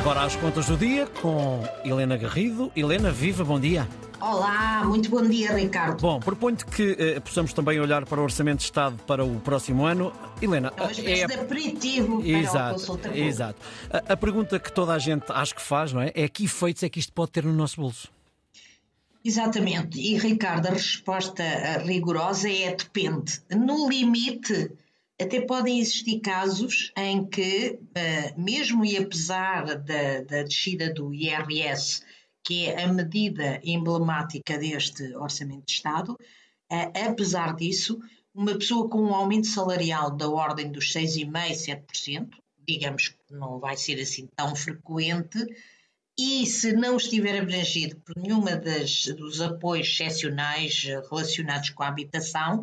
[0.00, 2.72] Agora às contas do dia com Helena Garrido.
[2.74, 3.86] Helena, viva, bom dia.
[4.18, 6.00] Olá, muito bom dia, Ricardo.
[6.00, 9.84] Bom, proponho-te que eh, possamos também olhar para o Orçamento de Estado para o próximo
[9.84, 10.10] ano.
[10.40, 13.60] Helena, É uma espécie de aperitivo para exato, a consulta exato.
[13.90, 16.10] A, a pergunta que toda a gente acho que faz, não é?
[16.14, 18.08] É que efeitos é que isto pode ter no nosso bolso?
[19.22, 20.00] Exatamente.
[20.00, 23.42] E, Ricardo, a resposta eh, rigorosa é depende.
[23.50, 24.72] No limite,
[25.20, 32.02] até podem existir casos em que, eh, mesmo e apesar da, da descida do IRS,
[32.44, 36.16] que é a medida emblemática deste Orçamento de Estado,
[36.70, 38.00] eh, apesar disso,
[38.34, 42.28] uma pessoa com um aumento salarial da ordem dos 6,5%, 7%,
[42.66, 45.38] digamos que não vai ser assim tão frequente,
[46.18, 51.88] e se não estiver abrangido por nenhuma das, dos apoios excepcionais eh, relacionados com a
[51.88, 52.62] habitação,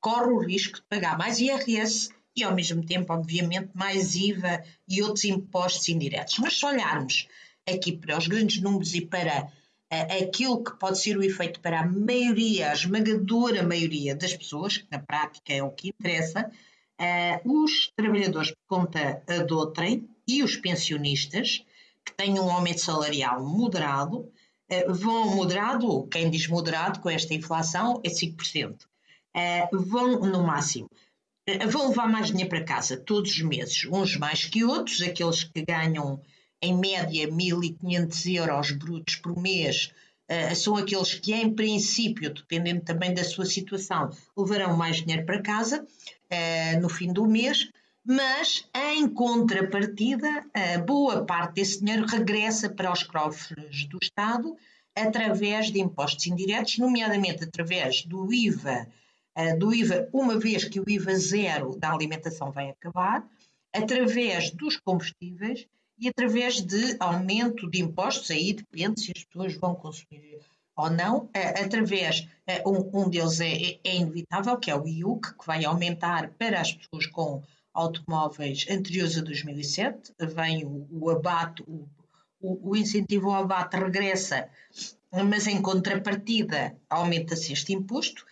[0.00, 5.02] corre o risco de pagar mais IRS e, ao mesmo tempo, obviamente, mais IVA e
[5.02, 6.38] outros impostos indiretos.
[6.38, 7.28] Mas se olharmos
[7.66, 9.50] aqui para os grandes números e para
[9.90, 14.78] eh, aquilo que pode ser o efeito para a maioria, a esmagadora maioria das pessoas,
[14.78, 16.50] que na prática é o que interessa,
[16.98, 21.64] eh, os trabalhadores por conta de outrem e os pensionistas,
[22.04, 24.30] que têm um aumento salarial moderado,
[24.68, 28.86] eh, vão moderado, quem diz moderado com esta inflação é 5%,
[29.34, 30.88] eh, vão no máximo,
[31.46, 35.44] eh, vão levar mais dinheiro para casa todos os meses, uns mais que outros, aqueles
[35.44, 36.20] que ganham
[36.60, 39.92] em média 1.500 euros brutos por mês,
[40.56, 45.86] são aqueles que em princípio, dependendo também da sua situação, levarão mais dinheiro para casa
[46.82, 47.70] no fim do mês,
[48.04, 50.44] mas em contrapartida,
[50.84, 54.54] boa parte desse dinheiro regressa para os cofres do Estado
[54.94, 58.86] através de impostos indiretos, nomeadamente através do IVA,
[59.58, 63.26] do IVA, uma vez que o IVA zero da alimentação vai acabar,
[63.72, 65.66] através dos combustíveis
[65.98, 70.40] e através de aumento de impostos, aí depende se as pessoas vão consumir
[70.78, 72.28] ou não, através,
[72.64, 76.72] um, um deles é, é inevitável, que é o IUC, que vai aumentar para as
[76.72, 77.42] pessoas com
[77.74, 81.64] automóveis anteriores a 2007, vem o, abate,
[82.40, 84.48] o, incentivo ao abate regressa,
[85.12, 88.24] mas em contrapartida aumenta-se este imposto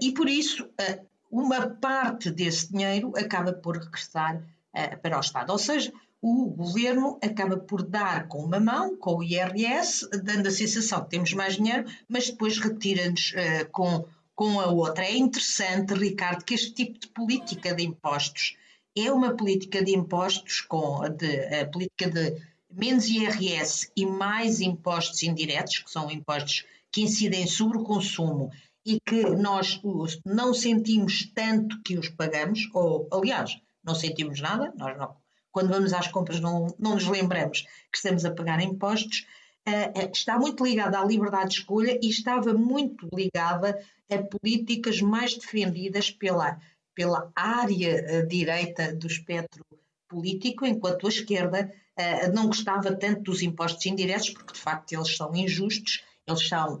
[0.00, 5.50] e por isso uh, uma parte desse dinheiro acaba por regressar uh, para o Estado,
[5.50, 10.50] ou seja, o governo acaba por dar com uma mão, com o IRS, dando a
[10.50, 13.34] sensação que temos mais dinheiro, mas depois retira-nos
[13.72, 15.04] com, com a outra.
[15.04, 18.56] É interessante, Ricardo, que este tipo de política de impostos
[18.96, 25.22] é uma política de impostos com de, a política de menos IRS e mais impostos
[25.22, 28.50] indiretos, que são impostos que incidem sobre o consumo
[28.84, 29.80] e que nós
[30.24, 35.16] não sentimos tanto que os pagamos, ou aliás, não sentimos nada, nós não,
[35.50, 39.26] quando vamos às compras não, não nos lembramos que estamos a pagar impostos,
[39.68, 43.78] uh, está muito ligada à liberdade de escolha e estava muito ligada
[44.10, 46.58] a políticas mais defendidas pela
[46.94, 49.64] pela área direita do espectro
[50.08, 55.16] político, enquanto a esquerda uh, não gostava tanto dos impostos indiretos, porque de facto eles
[55.16, 56.80] são injustos, eles são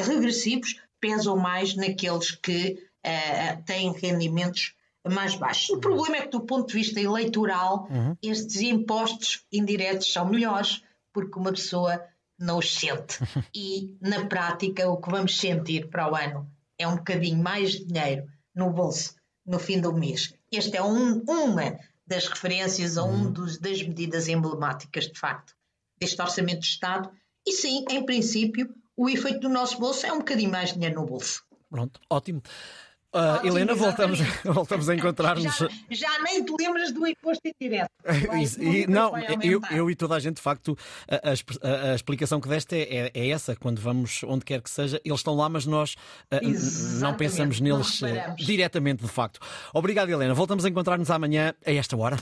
[0.00, 4.74] regressivos, pesam mais naqueles que uh, têm rendimentos
[5.06, 5.68] mais baixos.
[5.70, 8.16] O problema é que, do ponto de vista eleitoral, uhum.
[8.22, 10.82] estes impostos indiretos são melhores,
[11.12, 12.00] porque uma pessoa
[12.38, 13.18] não os sente.
[13.54, 16.48] E, na prática, o que vamos sentir para o ano
[16.78, 19.14] é um bocadinho mais dinheiro no bolso
[19.44, 20.32] no fim do mês.
[20.52, 25.54] Esta é um, uma das referências a um dos, das medidas emblemáticas, de facto,
[25.98, 27.10] deste Orçamento de Estado.
[27.46, 31.06] E sim, em princípio, o efeito do nosso bolso é um bocadinho mais dinheiro no
[31.06, 31.42] bolso.
[31.70, 32.42] Pronto, ótimo.
[33.14, 35.58] Uh, Ótimo, Helena, voltamos, voltamos a encontrar-nos.
[35.58, 37.90] Já, já, nem te lembras do imposto indireto.
[38.58, 40.74] e, não, eu, eu, e toda a gente, de facto,
[41.06, 43.54] a, a, a explicação que deste é, é, é, essa.
[43.54, 45.92] Quando vamos onde quer que seja, eles estão lá, mas nós
[46.32, 48.06] uh, não pensamos neles uh,
[48.38, 49.40] diretamente, de facto.
[49.74, 50.32] Obrigado, Helena.
[50.32, 52.18] Voltamos a encontrar-nos amanhã a esta hora.